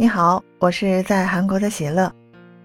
[0.00, 2.10] 你好，我是在韩国的喜乐。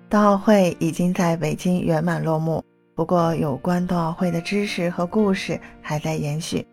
[0.10, 2.64] 冬奥会已经在北京圆满落幕，
[2.96, 6.66] 不过有关冬奥会的知识和故事还在延续。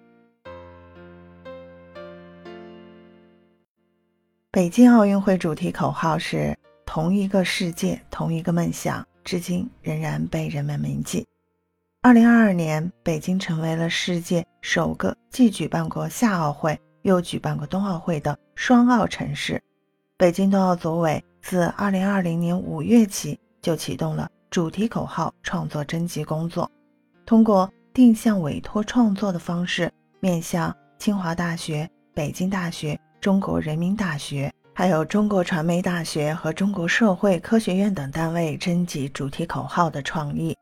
[4.52, 6.56] 北京奥运会主题口号是
[6.86, 11.26] “同一个世界，同一个梦想”，至今仍然被人们铭记。
[12.02, 19.60] 二零二二年，北京成为了世界首个既举办过夏奥会又举办过冬奥会的双奥城市。
[20.22, 26.70] 北京冬奥组委自2020年5月起就启动了主题口号创作征集工作，
[27.26, 29.90] 通过定向委托创作的方式，
[30.20, 40.56] 面向清华大学、北京大学、中国人民大学，还有中国传媒大学和中国社会科学院等单位征集主题口号的创意。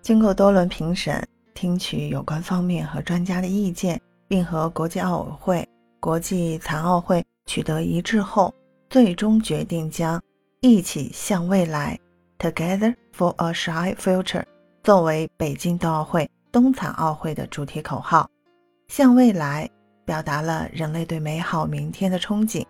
[0.00, 5.68] 经过多轮评审，听取有关方面和专家的意见，并和国际奥委会、
[6.00, 8.50] 国际残奥会取得一致后。
[8.94, 10.22] 最终决定将
[10.62, 11.98] “一起向未来
[12.38, 14.44] ”（Together for a Shy Future）
[14.84, 18.30] 作为北京冬奥会冬残奥会的主题口号。
[18.86, 19.68] 向未来
[20.04, 22.64] 表达了人类对美好明天的憧憬，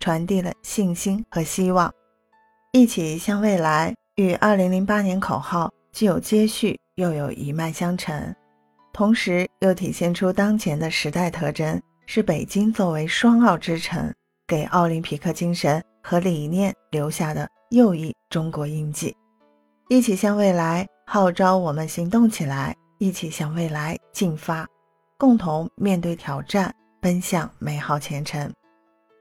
[0.00, 1.94] 传递了信心和希望。
[2.74, 8.34] “一起向未来”与2008年口号既有接续，又有一脉相承，
[8.92, 14.12] 同时又体现出当前的时代特征，是北京作为双奥之城。
[14.48, 19.14] 给奥林匹克精神和理念留下的又一中国印记。
[19.90, 24.66] 一起向未来，号召我们行动起来，一起向未来进发，
[25.18, 28.50] 共同面对挑战，奔向美好前程。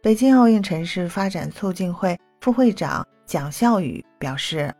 [0.01, 4.73] 北京奥运城市发展促进会副会长蒋孝宇表示：“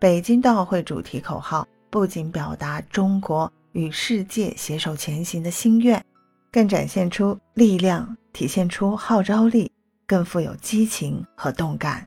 [0.00, 6.02] 北京冬奥会主题口号不仅表达中国与世界携手前行的心愿，
[6.50, 9.70] 更展现出力量，体现出号召力。”
[10.10, 12.04] 更富有激情和动感。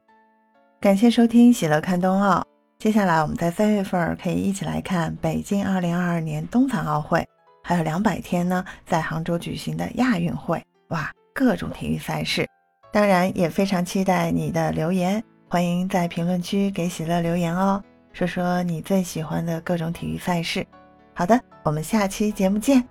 [0.82, 2.42] 感谢收听《喜乐看冬奥》。
[2.78, 7.26] 接下来，我们在三月份可以一起来看北京2022年冬残奥会，
[7.64, 10.62] 还有两百天呢，在杭州举行的亚运会。
[10.90, 12.46] 哇，各种体育赛事，
[12.92, 15.24] 当然也非常期待你的留言。
[15.48, 20.68] 欢迎在评论区给喜乐留言哦，说说你最喜欢的各种体育赛事。
[21.14, 22.84] 好的，我们下期节目见。